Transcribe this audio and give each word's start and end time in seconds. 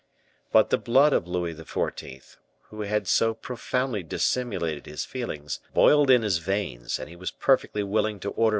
But 0.51 0.71
the 0.71 0.79
blood 0.79 1.13
of 1.13 1.27
Louis 1.27 1.53
XIV., 1.53 2.37
who 2.71 2.81
had 2.81 3.07
so 3.07 3.35
profoundly 3.35 4.01
dissimulated 4.01 4.87
his 4.87 5.05
feelings, 5.05 5.59
boiled 5.75 6.09
in 6.09 6.23
his 6.23 6.39
veins; 6.39 6.97
and 6.97 7.07
he 7.07 7.15
was 7.15 7.29
perfectly 7.29 7.83
willing 7.83 8.19
to 8.21 8.29
order 8.31 8.47
M. 8.47 8.49